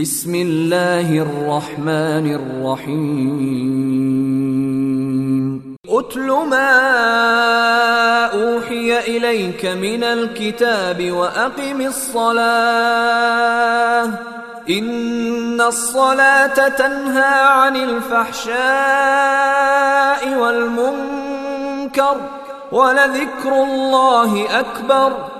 بسم 0.00 0.34
الله 0.34 1.18
الرحمن 1.18 2.34
الرحيم. 2.34 3.70
اتل 5.88 6.26
ما 6.26 6.72
أوحي 8.26 8.98
إليك 8.98 9.66
من 9.66 10.04
الكتاب 10.04 11.10
وأقم 11.10 11.80
الصلاة. 11.80 12.44
إن 14.70 15.60
الصلاة 15.60 16.68
تنهى 16.68 17.42
عن 17.44 17.76
الفحشاء 17.76 18.54
والمنكر 20.38 22.16
ولذكر 22.72 23.52
الله 23.64 24.60
أكبر. 24.60 25.39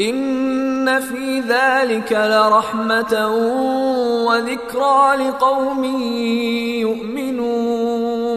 إن 0.00 1.00
في 1.00 1.40
ذلك 1.40 2.12
لرحمة 2.12 3.28
وذكرى 4.26 5.16
لقوم 5.16 5.84
يؤمنون. 6.80 8.36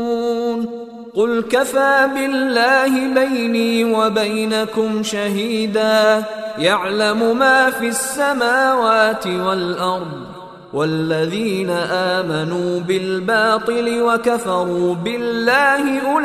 قل 1.16 1.44
كفى 1.50 2.10
بالله 2.16 3.14
بيني 3.14 3.94
وبينكم 3.94 5.04
شهيدا. 5.04 6.24
يعلم 6.58 7.38
ما 7.38 7.70
في 7.70 7.88
السماوات 7.88 9.28
والأرض 9.28 10.30
والذين 10.74 11.70
آمنوا 11.92 12.80
بالباطل 12.80 14.02
وكفروا 14.02 14.96
بالله 14.96 16.00
أولئك 16.14 16.24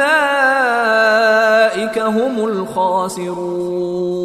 هم 1.98 2.44
الخاسرون. 2.48 4.24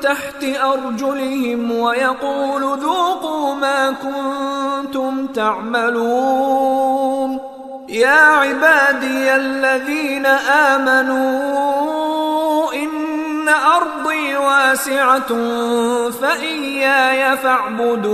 تحت 0.03 0.45
أرجلهم 0.45 1.71
ويقول 1.71 2.63
ذوقوا 2.63 3.55
ما 3.55 3.91
كنتم 3.91 5.27
تعملون. 5.27 6.81
يا 7.89 8.21
عبادي 8.21 9.37
الذين 9.37 10.27
آمنوا 10.27 12.10
ان 13.51 13.57
أرضي 13.57 14.37
واسعة 14.37 15.29
فإياي 16.11 17.37
فاعبدون. 17.37 18.11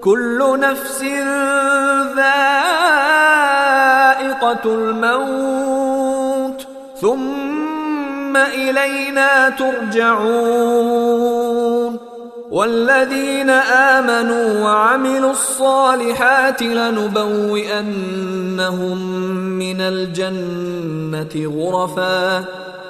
كل 0.00 0.60
نفس 0.60 1.02
ذائقة 2.16 2.24
الموت. 4.64 6.66
ثم 7.00 8.36
إلينا 8.36 9.48
ترجعون. 9.48 11.16
والذين 12.50 13.50
آمنوا 13.50 14.64
وعملوا 14.64 15.30
الصالحات 15.30 16.62
لنبوئنهم 16.62 17.86
من 19.58 19.80
الجنة 19.80 21.52
غرفا. 21.56 22.44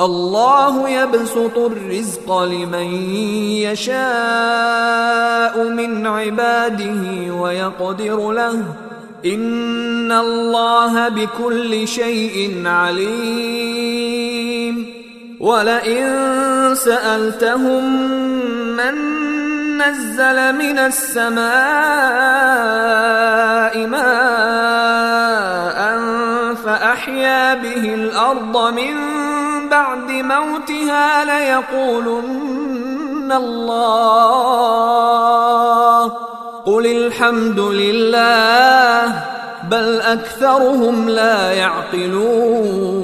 الله 0.00 0.88
يبسط 0.88 1.58
الرزق 1.58 2.42
لمن 2.42 3.04
يشاء 3.68 3.94
من 5.68 6.06
عباده 6.06 7.34
ويقدر 7.34 8.32
له. 8.32 8.64
إن 9.26 10.12
الله 10.12 11.08
بكل 11.08 11.88
شيء 11.88 12.62
عليم. 12.66 13.90
ولئن 15.40 16.74
سألتهم 16.74 18.02
من 18.76 19.20
نزل 19.78 20.54
من 20.54 20.78
السماء 20.78 21.46
ماء 23.86 24.10
فأحيا 26.64 27.54
به 27.54 27.94
الأرض 27.94 28.72
من 28.74 28.94
بعد 29.70 30.10
موتها 30.10 31.24
ليقولن 31.24 33.32
الله. 33.32 34.80
قل 36.66 36.86
الحمد 36.86 37.60
لله 37.60 39.22
بل 39.70 40.00
أكثرهم 40.00 41.08
لا 41.08 41.52
يعقلون. 41.52 43.00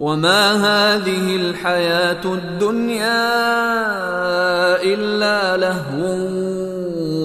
وما 0.00 0.52
هذه 0.52 1.36
الحياة 1.36 2.24
الدنيا 2.24 3.30
إلا 4.82 5.56
لهو 5.56 6.02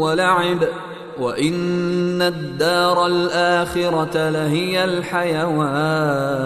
ولعب. 0.06 0.68
وإن 1.20 2.22
الدار 2.22 3.06
الآخرة 3.06 4.30
لهي 4.30 4.84
الحيوان. 4.84 6.46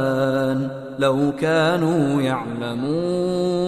لو 0.99 1.31
كانوا 1.39 2.21
يعلمون 2.21 3.59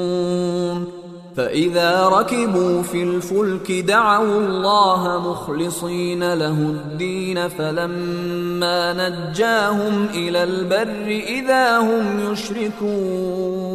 فإذا 1.36 2.08
ركبوا 2.08 2.82
في 2.82 3.04
الفلك 3.04 3.72
دعوا 3.72 4.40
الله 4.40 5.30
مخلصين 5.30 6.34
له 6.34 6.52
الدين 6.52 7.48
فلما 7.48 8.94
نجاهم 8.94 10.08
إلى 10.14 10.44
البر 10.44 11.08
إذا 11.08 11.78
هم 11.78 12.32
يشركون 12.32 13.72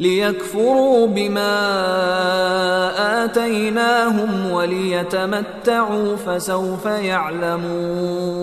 ليكفروا 0.00 1.06
بما 1.06 1.54
آتيناهم 3.24 4.50
وليتمتعوا 4.50 6.16
فسوف 6.16 6.86
يعلمون 6.86 8.42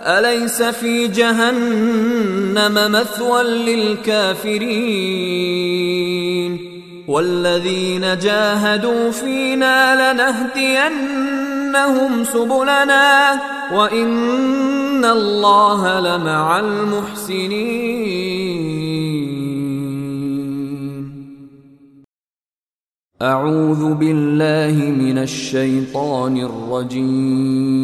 أليس 0.00 0.62
في 0.62 1.08
جهنم 1.08 2.92
مثوى 2.92 3.42
للكافرين؟ 3.42 4.70
والذين 7.08 8.18
جاهدوا 8.18 9.10
فينا 9.10 10.12
لنهدينهم 10.12 12.24
سبلنا 12.24 13.40
وإن 13.74 15.04
الله 15.04 16.00
لمع 16.00 16.58
المحسنين. 16.58 18.30
أعوذ 23.22 23.94
بالله 23.94 24.90
من 24.90 25.18
الشيطان 25.18 26.36
الرجيم. 26.36 27.80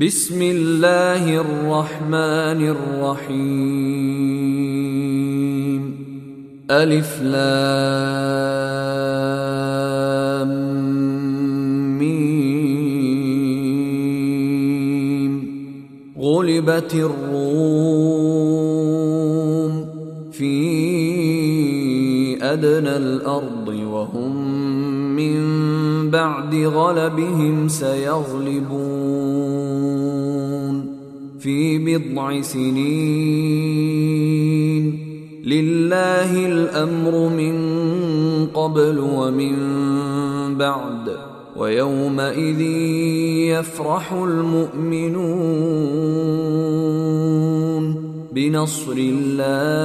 بسم 0.00 0.42
الله 0.42 1.40
الرحمن 1.40 2.74
الرحيم. 2.74 3.64
ألف 6.70 7.22
لام 7.22 7.54
ميم. 11.98 12.24
غلبت 16.18 16.94
الروم 16.94 17.44
في 20.32 20.54
أدنى 22.42 22.96
الأرض 22.96 23.68
وهم 23.68 24.63
من 25.16 26.10
بعد 26.10 26.54
غلبهم 26.54 27.68
سيغلبون 27.68 29.14
في 31.40 31.78
بضع 31.78 32.40
سنين. 32.40 33.94
لله 35.44 36.46
الأمر 36.46 37.28
من 37.28 37.54
قبل 38.46 38.98
ومن 38.98 39.54
بعد 40.58 41.16
ويومئذ 41.56 42.60
يفرح 43.50 44.12
المؤمنون. 44.12 45.44
بنصر 48.34 48.96
الله 48.98 49.84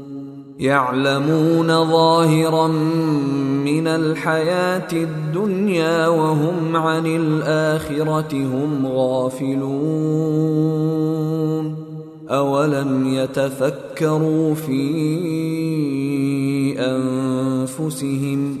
يعلمون 0.61 1.67
ظاهرا 1.67 2.67
من 3.65 3.87
الحياة 3.87 4.87
الدنيا 4.93 6.07
وهم 6.07 6.75
عن 6.75 7.05
الآخرة 7.05 8.33
هم 8.33 8.87
غافلون. 8.87 10.21
أولم 12.29 13.07
يتفكروا 13.07 14.55
في 14.55 14.81
أنفسهم 16.79 18.60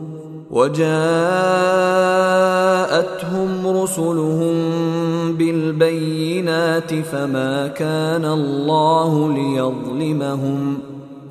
وجاءتهم 0.51 0.91
رسلهم 3.67 4.55
بالبينات 5.33 6.93
فما 6.93 7.67
كان 7.67 8.25
الله 8.25 9.33
ليظلمهم 9.33 10.77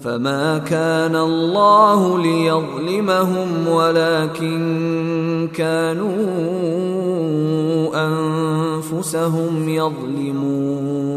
فما 0.00 0.58
كان 0.58 1.16
الله 1.16 2.18
ليظلمهم 2.22 3.68
ولكن 3.68 5.48
كانوا 5.54 6.16
أنفسهم 7.94 9.68
يظلمون. 9.68 11.10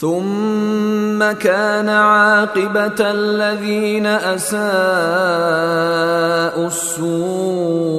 ثم 0.00 1.18
كان 1.18 1.88
عاقبة 1.88 3.00
الذين 3.00 4.06
أساءوا 4.06 4.66
السوء 6.66 7.98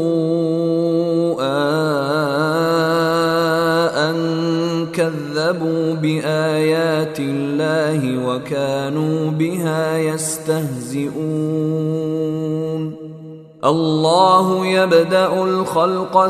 كذبوا 5.00 5.94
بآيات 5.94 7.20
الله 7.20 8.27
وكانوا 8.27 9.32
بها 9.32 9.98
يستهزئون. 9.98 11.10
الله 13.65 14.65
يبدأ 14.65 15.44
الخلق 15.44 16.27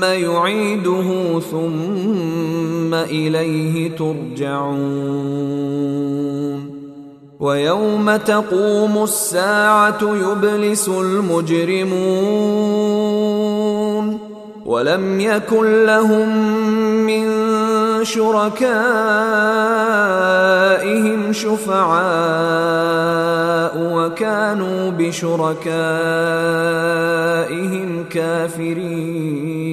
ثم 0.00 0.06
يعيده 0.06 1.40
ثم 1.50 2.94
اليه 2.94 3.96
ترجعون 3.96 4.70
ويوم 7.40 8.16
تقوم 8.16 9.02
الساعة 9.02 9.98
يبلس 10.02 10.88
المجرمون 10.88 11.90
ولم 14.66 15.20
يكن 15.20 15.84
لهم 15.86 16.28
من 17.06 17.39
شركائهم 18.10 18.70
شفعاء 21.32 22.00
وكانوا 23.94 24.90
بشركائهم 24.90 25.70
كافرين. 28.10 29.70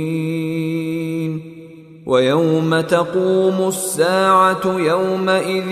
ويوم 2.08 2.82
تقوم 2.82 3.68
الساعة 3.68 4.64
يومئذ 4.66 5.72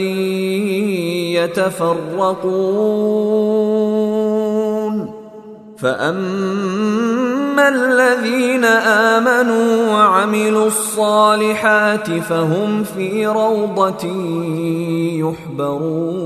يتفرقون. 1.40 2.36
فاما 5.78 7.46
اما 7.56 7.70
الذين 7.70 8.66
امنوا 8.66 9.92
وعملوا 9.92 10.68
الصالحات 10.68 12.12
فهم 12.12 12.84
في 12.84 13.28
روضه 13.28 14.06
يحبرون 15.24 16.26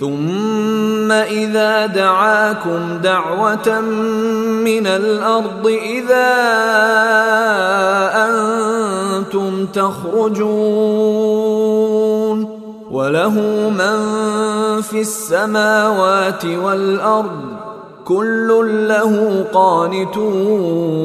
ثم 0.00 1.12
إذا 1.12 1.86
دعاكم 1.86 2.98
دعوة 3.02 3.80
من 4.64 4.86
الأرض 4.86 5.66
إذا 5.66 6.30
أنتم 8.26 9.66
تخرجون 9.66 10.84
وله 12.90 13.40
من 13.70 13.98
في 14.82 15.00
السماوات 15.00 16.44
والأرض 16.44 17.40
كل 18.04 18.48
له 18.88 19.44
قانتون 19.52 21.04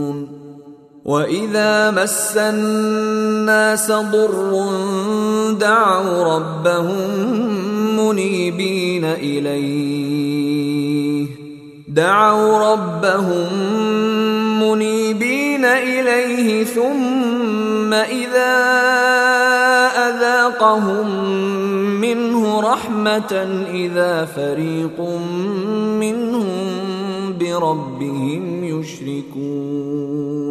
واذا 1.05 1.91
مس 1.91 2.37
الناس 2.37 3.91
ضر 3.91 4.65
دعوا 5.59 6.35
ربهم 6.35 7.09
منيبين 7.99 9.05
اليه 9.05 10.21
دعوا 11.87 12.73
ربهم 12.73 13.47
منيبين 14.63 15.65
اليه 15.65 16.63
ثم 16.63 17.93
اذا 17.93 18.57
اذاقهم 20.09 21.31
منه 22.01 22.59
رحمه 22.59 23.33
اذا 23.73 24.25
فريق 24.25 25.01
منهم 25.99 26.47
بربهم 27.39 28.63
يشركون 28.63 30.50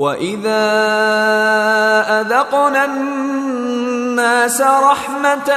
واذا 0.00 0.64
اذقنا 2.20 2.84
الناس 2.84 4.60
رحمه 4.60 5.50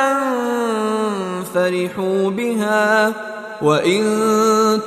فرحوا 1.54 2.30
بها 2.30 3.14
وان 3.62 4.04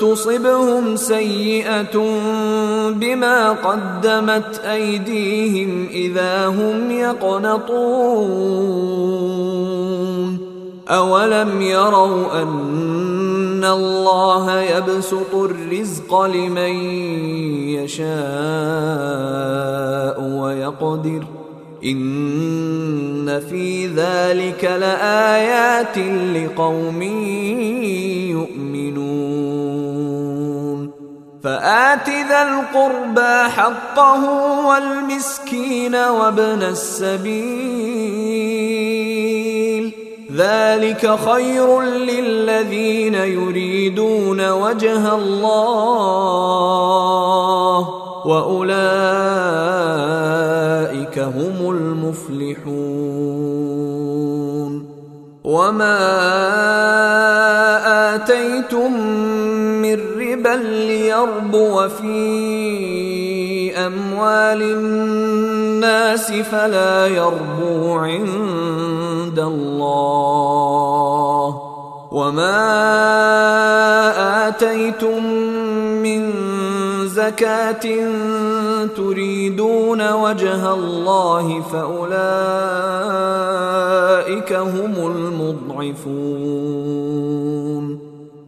تصبهم 0.01 0.97
سيئه 0.97 1.99
بما 2.91 3.51
قدمت 3.53 4.61
ايديهم 4.65 5.89
اذا 5.91 6.47
هم 6.47 6.91
يقنطون 6.91 8.57
اولم 10.89 11.63
يروا 11.63 12.43
ان 12.43 13.26
الله 13.67 14.61
يبسط 14.61 15.35
الرزق 15.35 16.23
لمن 16.23 16.75
يشاء 17.79 18.07
ويقدر 20.21 21.25
إن 21.85 23.41
في 23.51 23.87
ذلك 23.87 24.65
لآيات 24.65 25.99
لقوم 26.37 27.03
يؤمنون. 28.33 29.27
فآت 31.45 32.09
ذا 32.09 32.43
القربى 32.43 33.51
حقه 33.51 34.23
والمسكين 34.69 35.95
وابن 35.95 36.63
السبيل. 36.63 38.07
ذلك 40.37 41.19
خير 41.29 41.81
للذين 41.83 43.15
يريدون 43.15 44.51
وجه 44.51 45.15
الله 45.15 45.89
وأولئك 48.27 48.77
هم 51.19 51.71
المفلحون. 51.71 53.37
وما 55.45 55.99
آتيتم 58.15 58.93
من 59.83 59.99
ربا 60.19 60.57
ليربو 60.63 61.89
في 61.89 63.16
أموال 63.87 64.63
الناس 64.63 66.33
فلا 66.33 67.07
يربو 67.07 67.93
عند 67.95 69.39
الله 69.39 70.97
وما 72.13 72.67
آتيتم 74.49 75.25
من 76.03 76.33
زكاة 77.07 77.87
تريدون 78.97 80.13
وجه 80.13 80.75
الله 80.75 81.63
فأولئك 81.73 82.13
هم 84.53 84.95
المضعفون 85.77 86.77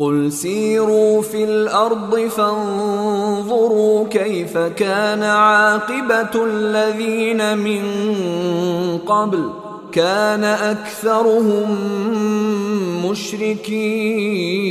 قل 0.00 0.32
سيروا 0.32 1.22
في 1.22 1.44
الأرض 1.44 2.18
فانظروا 2.18 4.08
كيف 4.08 4.58
كان 4.58 5.22
عاقبه 5.22 6.44
الذين 6.44 7.58
من 7.58 7.82
قبل 8.98 9.50
كان 9.92 10.44
اكثرهم 10.44 11.76
مشركين 13.10 14.70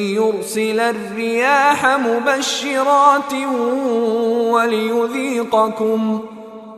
يرسل 0.21 0.79
الرياح 0.79 1.97
مبشرات 2.07 3.33
وليذيقكم 4.53 6.19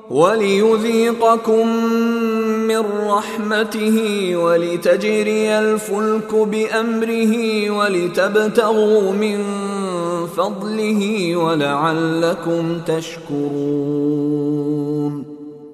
وليذيقكم 0.10 1.68
من 2.68 2.84
رحمته 3.08 3.98
ولتجري 4.36 5.60
الفلك 5.60 6.36
بأمره 6.36 7.34
ولتبتغوا 7.70 9.12
من 9.12 9.38
فضله 10.38 11.36
ولعلكم 11.36 12.80
تشكرون. 12.88 14.53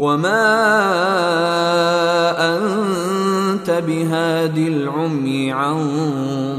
وما 0.00 0.48
انت 2.56 3.70
بهاد 3.70 4.58
العمي 4.58 5.52
عن 5.52 5.76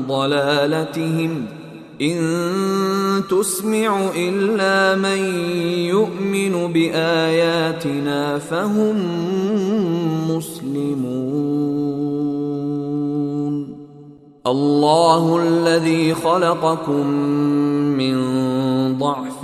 ضلالتهم 0.07 1.45
ان 2.01 2.21
تسمع 3.29 4.09
الا 4.15 4.95
من 4.95 5.17
يؤمن 5.89 6.73
باياتنا 6.73 8.37
فهم 8.37 8.95
مسلمون 10.29 11.81
الله 14.47 15.39
الذي 15.43 16.13
خلقكم 16.13 17.07
من 17.97 18.17
ضعف 18.97 19.43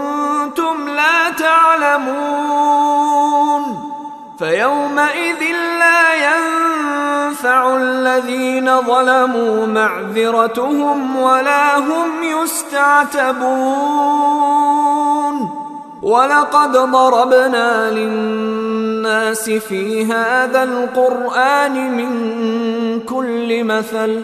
لا 0.87 1.29
تعلمون 1.29 2.81
فيومئذ 4.39 5.41
لا 5.79 6.13
ينفع 6.13 7.77
الذين 7.77 8.81
ظلموا 8.81 9.65
معذرتهم 9.65 11.15
ولا 11.15 11.77
هم 11.77 12.23
يستعتبون 12.23 13.81
ولقد 16.01 16.71
ضربنا 16.71 17.91
للناس 17.91 19.49
في 19.49 20.05
هذا 20.05 20.63
القرآن 20.63 21.97
من 21.97 22.11
كل 22.99 23.63
مثل 23.63 24.23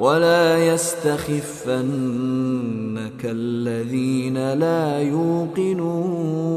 ولا 0.00 0.74
يستخفنك 0.74 1.24
الذين 3.24 4.52
لا 4.52 4.98
يوقنون. 4.98 6.48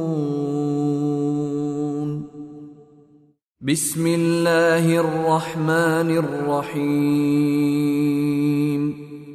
بسم 3.61 4.07
الله 4.07 4.99
الرحمن 4.99 6.17
الرحيم. 6.17 6.81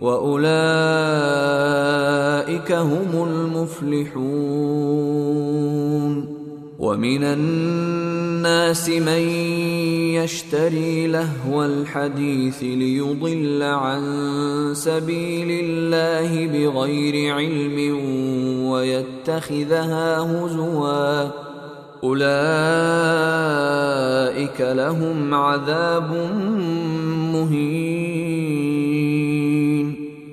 وأولئك 0.00 0.52
هم 2.72 3.28
المفلحون. 3.28 4.36
ومن 6.78 7.24
الناس 7.24 8.88
من 8.88 9.28
يشتري 10.14 11.06
لهو 11.06 11.64
الحديث 11.64 12.62
ليضل 12.62 13.62
عن 13.62 14.02
سبيل 14.74 15.64
الله 15.64 16.46
بغير 16.46 17.34
علم 17.34 17.98
ويتخذها 18.68 20.18
هزوا. 20.18 21.30
أولئك 22.04 22.26
لهم 24.60 25.34
عذاب 25.34 26.12
مهين. 27.32 28.25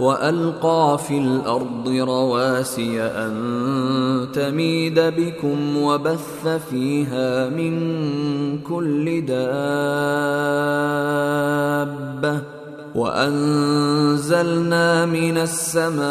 وألقى 0.00 0.98
في 1.08 1.18
الأرض 1.18 1.88
رواسي 1.88 3.02
أن 3.02 4.26
تميد 4.32 5.00
بكم 5.00 5.76
وبث 5.76 6.46
فيها 6.70 7.48
من 7.48 7.78
كل 8.58 9.26
دابة 9.26 9.74
وأنزلنا 12.94 15.06
من 15.06 15.38
السماء 15.38 16.04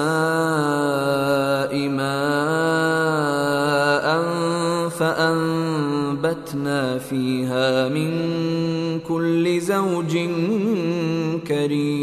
ماء 1.90 2.84
فأنبتنا 4.90 6.98
فيها 6.98 7.90
من 7.90 8.12
كل 9.00 9.62
زوج 9.62 10.18
كريم 11.48 12.03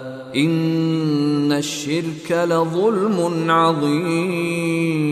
ان 0.35 1.51
الشرك 1.51 2.31
لظلم 2.31 3.51
عظيم 3.51 5.11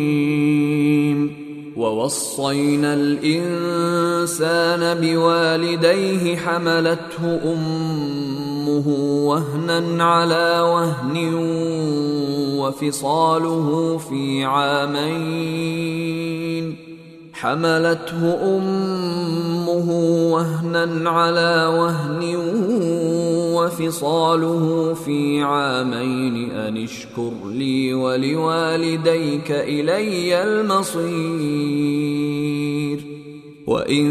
ووصينا 1.78 2.94
الانسان 2.94 4.22
بوالديه 5.02 6.38
حملته 6.38 7.54
امه 7.54 8.88
وهنا 9.28 10.04
على 10.04 10.62
وهن 10.62 11.34
وفصاله 12.60 13.98
في 13.98 14.46
عامين 14.46 16.10
حملته 17.42 18.22
أمه 18.58 19.90
وهنا 20.32 21.10
على 21.10 21.66
وهن 21.66 22.36
وفصاله 23.56 24.94
في 25.06 25.42
عامين 25.42 26.52
أن 26.52 26.84
اشكر 26.84 27.32
لي 27.46 27.94
ولوالديك 27.94 29.52
إلي 29.52 30.44
المصير. 30.44 32.00
وإن 33.68 34.10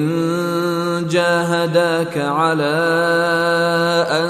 جاهداك 1.10 2.18
على 2.18 2.76
أن 4.10 4.28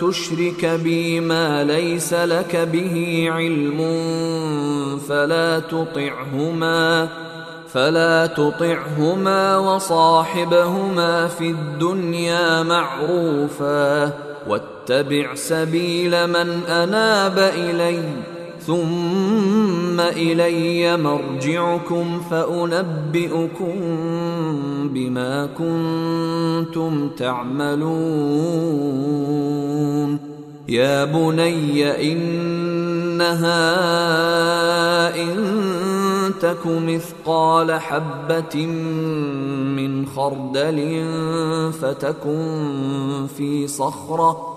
تشرك 0.00 0.80
بي 0.84 1.20
ما 1.20 1.64
ليس 1.64 2.14
لك 2.14 2.56
به 2.72 3.26
علم 3.30 3.78
فلا 5.08 5.58
تطعهما. 5.58 7.08
فلا 7.72 8.26
تطعهما 8.26 9.58
وصاحبهما 9.58 11.28
في 11.28 11.50
الدنيا 11.50 12.62
معروفا 12.62 14.12
واتبع 14.48 15.34
سبيل 15.34 16.26
من 16.26 16.62
أناب 16.68 17.38
إلي 17.38 18.02
ثم 18.66 20.00
إلي 20.00 20.96
مرجعكم 20.96 22.20
فأنبئكم 22.30 23.74
بما 24.94 25.46
كنتم 25.46 27.08
تعملون 27.08 28.76
يا 30.68 31.04
بني 31.04 32.12
انها 32.12 33.62
ان 35.22 35.36
تك 36.40 36.66
مثقال 36.66 37.72
حبة 37.72 38.66
من 39.76 40.06
خردل 40.06 41.04
فتكن 41.80 43.26
في 43.36 43.66
صخرة 43.66 44.56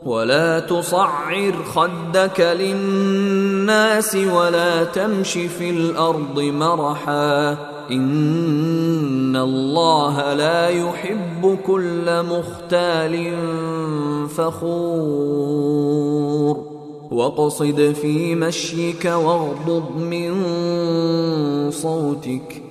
ولا 0.05 0.59
تصعر 0.59 1.53
خدك 1.73 2.39
للناس 2.39 4.15
ولا 4.15 4.83
تمش 4.83 5.31
في 5.33 5.69
الأرض 5.69 6.39
مرحا. 6.39 7.51
إن 7.91 9.35
الله 9.35 10.33
لا 10.33 10.69
يحب 10.69 11.57
كل 11.67 12.23
مختال 12.23 13.35
فخور. 14.27 15.91
واقصد 17.11 17.95
في 18.01 18.35
مشيك 18.35 19.05
واغضض 19.05 19.95
من 19.97 20.31
صوتك. 21.71 22.70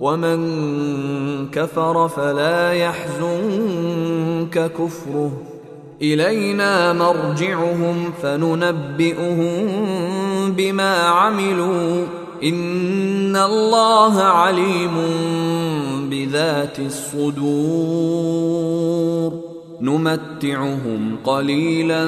ومن 0.00 1.50
كفر 1.50 2.08
فلا 2.08 2.72
يحزنك 2.72 4.72
كفره. 4.72 5.32
إلينا 6.02 6.92
مرجعهم 6.92 8.12
فننبئهم 8.22 9.66
بما 10.52 10.96
عملوا. 10.96 12.06
إن 12.44 13.36
الله 13.36 14.22
عليم 14.22 14.94
بذات 16.10 16.78
الصدور. 16.78 17.46
نمتعهم 19.80 21.16
قليلا 21.24 22.04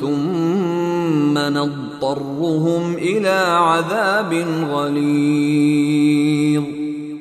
ثم 0.00 1.38
نضطرهم 1.38 2.94
إلى 2.94 3.44
عذاب 3.48 4.44
غليظ. 4.70 6.62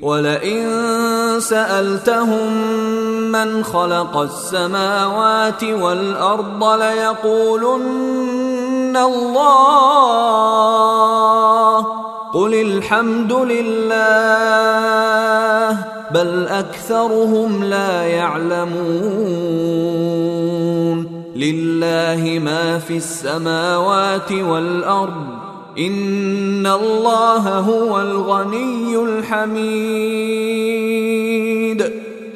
ولئن 0.01 0.69
سألتهم 1.39 2.53
من 3.31 3.63
خلق 3.63 4.17
السماوات 4.17 5.63
والأرض 5.63 6.63
ليقولن 6.63 7.87
الله. 8.97 9.87
قل 12.33 12.53
الحمد 12.53 13.33
لله. 13.33 13.97
بل 16.13 16.47
أكثرهم 16.47 17.63
لا 17.63 18.03
يعلمون. 18.03 18.77
لله 21.35 22.39
ما 22.43 22.79
في 22.79 22.97
السماوات 22.97 24.31
والأرض. 24.31 25.25
إن 25.79 26.67
الله 26.67 27.59
هو 27.59 28.01
الغني 28.01 28.95
الحميد. 29.03 30.37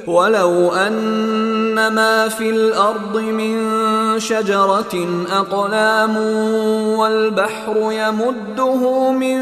ولو 0.07 0.69
أن 0.71 1.87
ما 1.87 2.27
في 2.27 2.49
الأرض 2.49 3.17
من 3.17 3.59
شجرة 4.19 5.25
أقلام 5.31 6.17
والبحر 6.97 7.75
يمده 7.77 9.11
من 9.11 9.41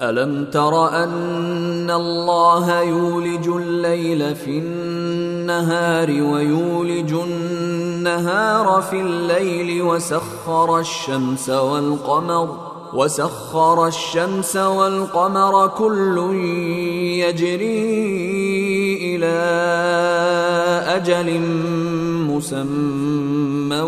ألم 0.00 0.44
تر 0.44 0.88
أن 0.88 1.90
الله 1.90 2.80
يولج 2.80 3.48
الليل 3.48 4.34
في 4.34 4.58
النهار 4.58 6.10
ويولج 6.10 7.12
النهار 7.12 8.82
في 8.90 9.00
الليل 9.00 9.82
وسخر 9.82 10.78
الشمس 10.78 11.50
والقمر 11.50 12.56
وسخر 12.94 13.86
الشمس 13.86 14.56
والقمر 14.56 15.66
كل 15.68 16.34
يجري 17.22 17.96
إلى 19.16 19.36
أجل 20.96 21.40
مسمى 22.30 23.80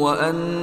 وأن 0.00 0.62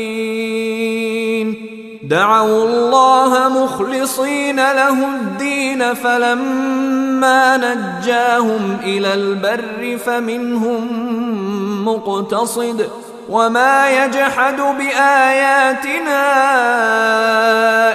دعوا 2.11 2.63
الله 2.63 3.49
مخلصين 3.63 4.55
له 4.55 5.05
الدين 5.05 5.93
فلما 5.93 7.57
نجاهم 7.57 8.77
إلى 8.83 9.13
البر 9.13 9.97
فمنهم 10.05 10.87
مقتصد 11.85 12.89
وما 13.29 13.89
يجحد 13.89 14.57
بآياتنا 14.57 16.23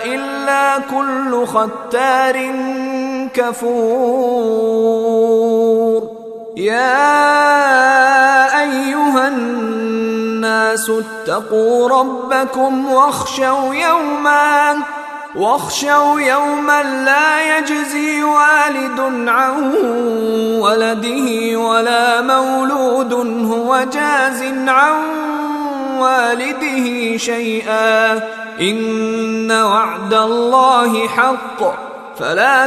إلا 0.04 0.78
كل 0.78 1.46
ختار 1.46 2.50
كفور. 3.34 4.76
يا 6.56 6.96
أيها 8.62 9.28
الناس 9.28 10.35
اتقوا 10.90 11.88
ربكم 11.88 12.92
واخشوا 12.92 13.74
يوما 13.74 14.76
واخشوا 15.36 16.20
يوما 16.20 16.82
لا 16.82 17.58
يجزي 17.58 18.22
والد 18.22 19.28
عن 19.28 19.74
ولده 20.60 21.58
ولا 21.58 22.20
مولود 22.20 23.12
هو 23.52 23.86
جاز 23.92 24.42
عن 24.68 24.94
والده 25.98 27.16
شيئا. 27.16 28.16
إن 28.60 29.52
وعد 29.52 30.14
الله 30.14 31.08
حق 31.08 31.86
فلا 32.18 32.66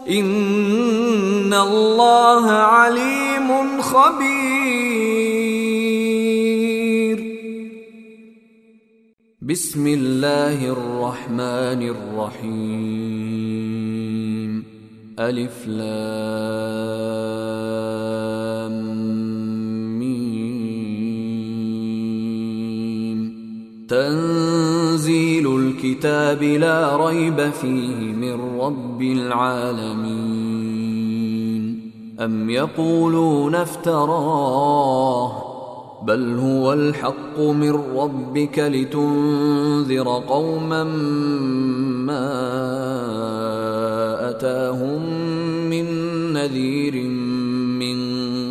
إن 0.09 1.53
الله 1.53 2.51
عليم 2.51 3.81
خبير. 3.81 4.73
بسم 9.41 9.87
الله 9.87 10.65
الرحمن 10.65 11.95
الرحيم. 11.95 13.03
ألف 15.19 15.67
لام. 15.67 17.23
تنزيل 23.93 25.45
الكتاب 25.59 26.43
لا 26.43 27.07
ريب 27.07 27.49
فيه 27.49 27.95
من 27.95 28.59
رب 28.59 29.01
العالمين. 29.01 30.03
أم 32.19 32.49
يقولون 32.49 33.55
افتراه 33.55 35.31
بل 36.03 36.39
هو 36.39 36.73
الحق 36.73 37.39
من 37.39 37.71
ربك 37.95 38.59
لتنذر 38.59 40.23
قوما 40.27 40.83
ما 42.03 42.29
أتاهم 44.29 45.01
من 45.69 45.85
نذير 46.33 46.93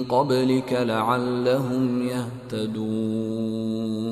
قبلك 0.08 0.72
لعلهم 0.72 2.02
يهتدون. 2.02 4.11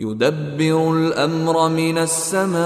يدبر 0.00 0.92
الأمر 0.92 1.68
من 1.68 1.98
السماء 1.98 2.58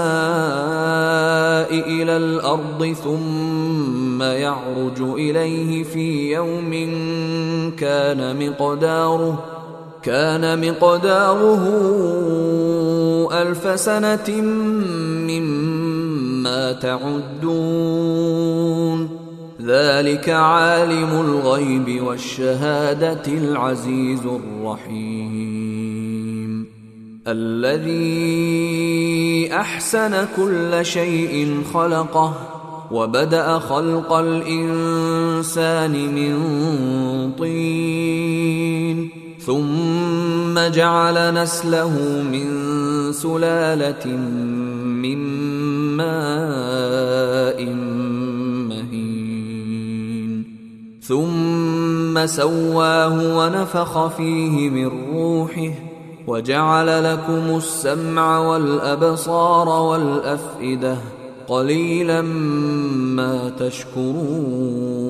إلى 1.71 2.17
الأرض 2.17 2.95
ثم 3.03 4.21
يعرج 4.21 5.01
إليه 5.01 5.83
في 5.83 6.31
يوم 6.33 6.71
كان 7.77 8.49
مقداره 8.49 9.43
كان 10.03 10.69
مقداره 10.69 11.63
ألف 13.41 13.79
سنة 13.79 14.41
مما 15.29 16.71
تعدون. 16.71 18.03
ذلك 19.61 20.29
عالم 20.29 21.21
الغيب 21.21 22.03
والشهادة 22.03 23.27
العزيز 23.27 24.21
الرحيم. 24.25 25.62
الذي 27.27 27.93
أحسن 29.53 30.27
كل 30.35 30.85
شيء 30.85 31.63
خلقه 31.73 32.33
وبدأ 32.91 33.59
خلق 33.59 34.13
الإنسان 34.13 35.91
من 35.91 36.35
طين 37.31 39.09
ثم 39.39 40.59
جعل 40.59 41.33
نسله 41.33 42.23
من 42.31 42.47
سلالة 43.11 44.07
من 44.07 45.17
ماء 45.97 47.63
مهين 48.69 50.43
ثم 51.01 52.25
سواه 52.25 53.37
ونفخ 53.37 54.07
فيه 54.07 54.69
من 54.69 54.87
روحه 55.13 55.92
وجعل 56.27 57.13
لكم 57.13 57.57
السمع 57.57 58.39
والأبصار 58.39 59.69
والأفئدة 59.69 60.97
قليلا 61.47 62.21
ما 62.21 63.51
تشكرون 63.59 65.03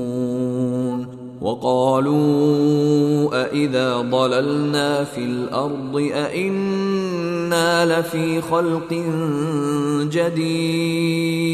وقالوا 1.41 3.29
أإذا 3.43 4.01
ضللنا 4.01 5.03
في 5.03 5.17
الأرض 5.17 6.11
أإنا 6.13 7.99
لفي 7.99 8.41
خلق 8.41 8.93
جديد 10.11 11.53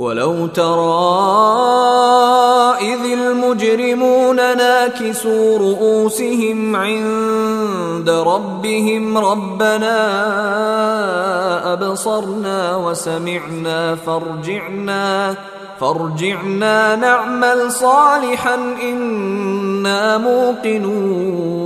ولو 0.00 0.46
ترى 0.46 1.00
اذ 2.80 3.12
المجرمون 3.12 4.36
ناكسوا 4.36 5.58
رؤوسهم 5.58 6.76
عند 6.76 8.10
ربهم 8.10 9.18
ربنا 9.18 9.98
ابصرنا 11.72 12.76
وسمعنا 12.76 13.94
فارجعنا 13.94 15.34
فارجعنا 15.80 16.96
نعمل 16.96 17.72
صالحا 17.72 18.54
أنا 18.82 20.18
موقنون 20.18 21.60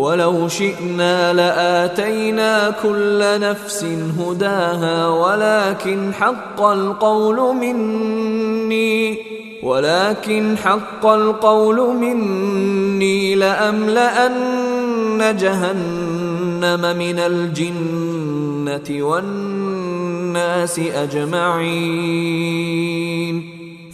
ولو 0.00 0.48
شئنا 0.48 1.32
لآتينا 1.32 2.74
كل 2.82 3.40
نفس 3.40 3.84
هداها 4.18 5.08
ولكن 5.08 6.14
حق 6.14 6.62
القول 6.62 7.56
مني 7.56 9.18
ولكن 9.62 10.56
حق 10.64 11.06
القول 11.06 11.96
مني 11.96 13.34
لأملأن 13.34 14.40
جهنم 15.36 16.96
من 16.96 17.18
الجنة 17.18 19.04
والناس 19.04 20.78
أجمعين. 20.78 22.40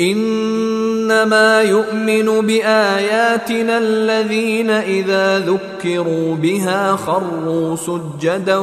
إنما 0.00 1.62
يؤمن 1.62 2.46
بآياتنا 2.46 3.78
الذين 3.78 4.70
إذا 4.70 5.38
ذكروا 5.38 6.34
بها 6.34 6.96
خروا 6.96 7.76
سجدا 7.76 8.58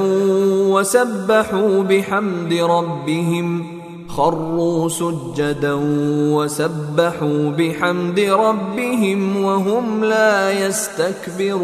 وسبحوا 0.70 1.84
بحمد 1.84 2.54
ربهم 2.54 3.66
خروا 4.08 4.90
سجدا 4.90 5.80
وسبحوا 6.34 7.50
بحمد 7.50 8.20
ربهم 8.20 9.44
وهم 9.44 10.04
لا 10.04 10.66
يستكبرون 10.68 11.64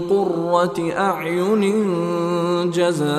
قرة 0.00 0.92
أعين 0.98 1.62
جزاء 2.70 3.12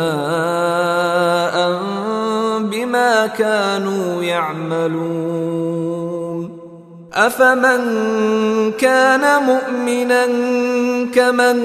بما 2.59 3.27
كانوا 3.27 4.23
يعملون. 4.23 5.83
أفمن 7.13 7.81
كان 8.71 9.43
مؤمنا 9.43 10.25
كمن 11.15 11.59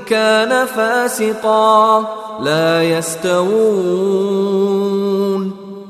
كان 0.00 0.66
فاسقا 0.66 2.06
لا 2.42 2.82
يستوون. 2.82 4.38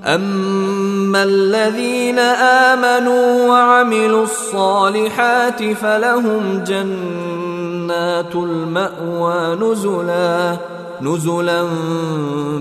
أما 0.05 1.23
الذين 1.23 2.19
آمنوا 2.19 3.49
وعملوا 3.49 4.23
الصالحات 4.23 5.73
فلهم 5.73 6.65
جنات 6.67 7.38
المأوى 8.35 9.55
نزلا 9.55 10.57
نزلا 11.03 11.67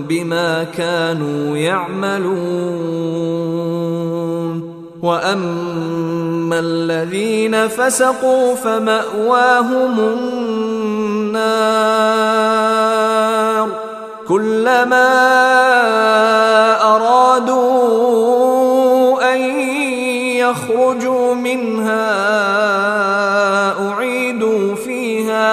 بما 0.08 0.64
كانوا 0.64 1.56
يعملون. 1.56 3.18
وأما 5.02 6.58
الذين 6.58 7.68
فسقوا 7.68 8.54
فمأواهم 8.54 9.98
النار. 9.98 10.48
كلما 14.28 15.08
أرادوا 16.96 17.98
أن 19.34 19.40
يخرجوا 20.36 21.34
منها 21.34 22.97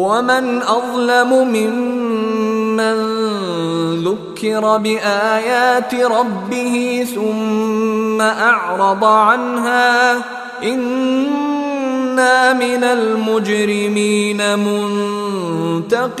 ومن 0.00 0.62
اظلم 0.62 1.48
ممن 1.48 2.96
ذكر 4.04 4.76
بايات 4.76 5.94
ربه 5.94 7.06
ثم 7.14 8.20
اعرض 8.20 9.04
عنها 9.04 10.12
أنا 10.62 12.52
من 12.52 12.84
المجرمين 12.84 14.58
منتقمون 14.58 16.20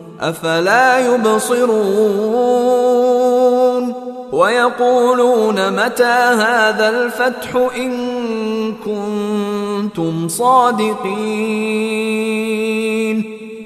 أفلا 0.21 1.15
يبصرون 1.15 2.71
ويقولون 4.31 5.85
متى 5.85 6.03
هذا 6.03 6.89
الفتح 6.89 7.55
إن 7.77 7.93
كنتم 8.85 10.27
صادقين 10.27 12.01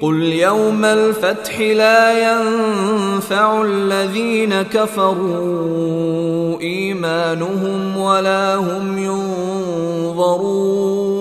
قل 0.02 0.22
يوم 0.22 0.84
الفتح 0.84 1.60
لا 1.60 2.32
ينفع 2.32 3.62
الذين 3.62 4.62
كفروا 4.62 6.60
إيمانهم 6.60 7.96
ولا 7.96 8.54
هم 8.54 8.98
ينظرون 8.98 11.15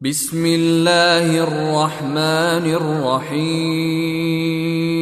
بسم 0.00 0.46
الله 0.46 1.26
الرحمن 1.48 2.66
الرحيم. 2.80 5.01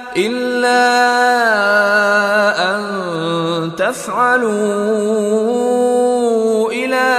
إلا 0.17 0.91
أن 2.75 2.81
تفعلوا 3.77 4.51
إلى 6.71 7.11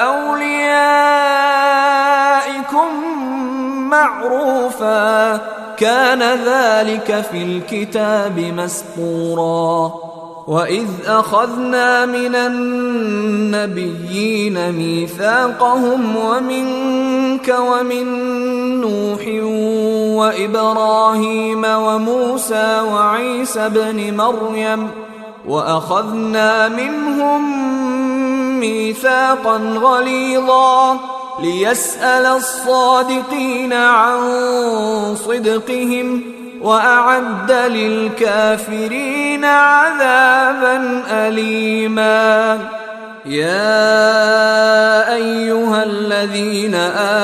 أوليائكم 0.00 0.48
معروفا. 3.90 5.40
كان 5.76 6.22
ذلك 6.22 7.24
في 7.30 7.42
الكتاب 7.42 8.38
مسطورا. 8.38 10.13
واذ 10.46 10.88
اخذنا 11.06 12.06
من 12.06 12.34
النبيين 13.54 13.92
ميثاقهم 14.72 16.16
ومنك 16.16 17.56
ومن 17.58 18.06
نوح 18.80 19.28
وابراهيم 20.18 21.64
وموسى 21.64 22.80
وعيسى 22.80 23.60
ابن 23.60 24.16
مريم 24.16 24.90
واخذنا 25.48 26.68
منهم 26.68 27.64
ميثاقا 28.60 29.56
غليظا 29.56 30.98
ليسال 31.40 32.26
الصادقين 32.26 33.72
عن 33.72 34.20
صدقهم 35.16 36.22
وأعد 36.64 37.52
للكافرين 37.52 39.44
عذابا 39.44 41.02
اليما. 41.10 42.58
يا 43.26 45.14
أيها 45.14 45.84
الذين 45.84 46.74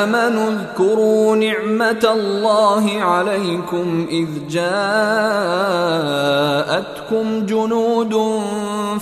آمنوا 0.01 0.51
اذكروا 0.51 1.37
نعمة 1.37 2.09
الله 2.13 3.03
عليكم 3.03 4.07
إذ 4.11 4.29
جاءتكم 4.51 4.67
جنود 7.47 8.41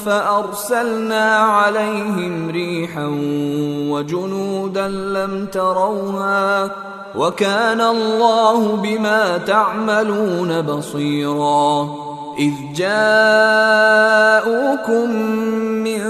فأرسلنا 0.07 1.37
عليهم 1.37 2.51
ريحا 2.51 3.07
وجنودا 3.91 4.89
لم 4.89 5.47
تروها 5.53 6.71
وكان 7.15 7.81
الله 7.81 8.77
بما 8.77 9.39
تعملون 9.39 10.63
بصيرا. 10.63 11.89
إذ 12.39 12.53
جاءوكم 12.75 14.09
من 15.85 16.03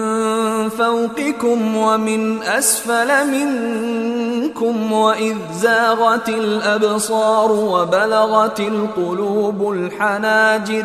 فوقكم 0.69 1.77
ومن 1.77 2.43
أسفل 2.43 3.31
منكم 3.31 4.93
وإذ 4.93 5.37
زاغت 5.53 6.29
الأبصار 6.29 7.53
وبلغت 7.53 8.61
القلوب 8.61 9.73
الحناجر 9.73 10.85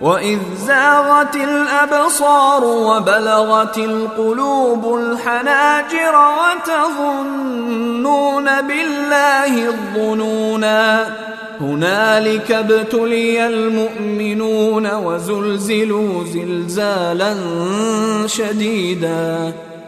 وإذ 0.00 0.38
زاغت 0.66 1.36
الأبصار 1.36 2.64
وبلغت 2.64 3.78
القلوب 3.78 4.94
الحناجر 4.94 6.14
وتظنون 6.38 8.44
بالله 8.44 9.68
الظنونا 9.68 11.06
هنالك 11.60 12.52
ابتلي 12.52 13.46
المؤمنون 13.46 14.94
وزلزلوا 14.94 16.24
زلزالا 16.24 17.36
شديدا 18.26 19.52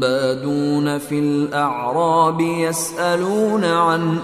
بادون 0.00 0.98
في 0.98 1.18
الأعراب 1.18 2.40
يسألون 2.40 3.64
عن 3.64 4.18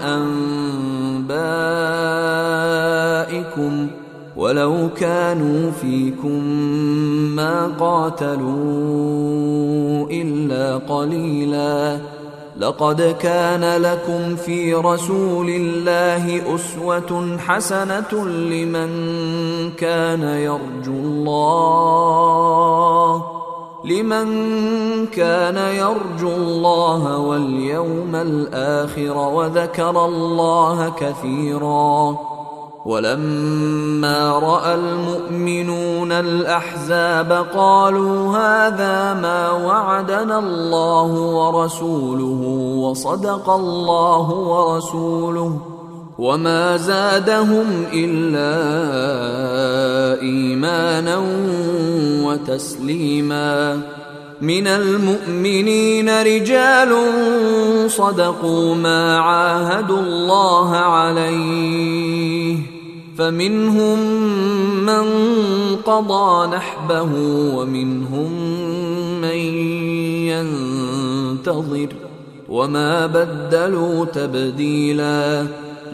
أنبائكم 1.25 3.87
ولو 4.35 4.89
كانوا 4.97 5.71
فيكم 5.71 6.43
ما 7.35 7.67
قاتلوا 7.79 8.47
إلا 10.11 10.77
قليلا. 10.77 11.99
لقد 12.59 13.15
كان 13.19 13.81
لكم 13.81 14.35
في 14.35 14.73
رسول 14.73 15.49
الله 15.49 16.55
أسوة 16.55 17.37
حسنة 17.37 18.25
لمن 18.25 18.91
كان 19.71 20.21
يرجو 20.21 20.93
الله. 20.93 21.35
لمن 23.85 24.27
كان 25.05 25.57
يرجو 25.57 26.29
الله 26.29 27.17
واليوم 27.17 28.15
الآخر 28.15 29.17
وذكر 29.17 30.05
الله 30.05 30.89
كثيرا 30.89 32.17
ولما 32.85 34.39
رأى 34.39 34.75
المؤمنون 34.75 36.11
الأحزاب 36.11 37.45
قالوا 37.55 38.37
هذا 38.37 39.13
ما 39.13 39.51
وعدنا 39.51 40.39
الله 40.39 41.11
ورسوله 41.11 42.41
وصدق 42.77 43.49
الله 43.49 44.29
ورسوله 44.31 45.74
وما 46.17 46.77
زادهم 46.77 47.85
الا 47.93 48.51
ايمانا 50.21 51.17
وتسليما 52.23 53.81
من 54.41 54.67
المؤمنين 54.67 56.09
رجال 56.21 56.89
صدقوا 57.87 58.75
ما 58.75 59.17
عاهدوا 59.17 59.99
الله 59.99 60.75
عليه 60.75 62.57
فمنهم 63.17 63.99
من 64.85 65.05
قضى 65.85 66.55
نحبه 66.55 67.09
ومنهم 67.55 68.31
من 69.21 69.37
ينتظر 70.31 71.87
وما 72.49 73.05
بدلوا 73.05 74.05
تبديلا 74.05 75.47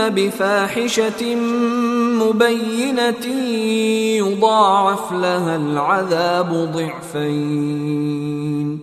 بفاحشة 0.00 1.34
مبينة 2.24 3.26
يضاعف 4.16 5.12
لها 5.12 5.56
العذاب 5.56 6.70
ضعفين. 6.76 8.80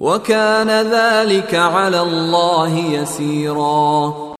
وكان 0.00 0.70
ذلك 0.70 1.54
على 1.54 2.02
الله 2.02 2.78
يسيرا. 2.78 4.24